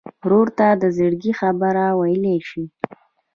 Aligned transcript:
ورور 0.23 0.47
ته 0.57 0.67
د 0.81 0.83
زړګي 0.97 1.33
خبره 1.39 1.85
ویلی 1.99 2.37
شې. 2.47 2.63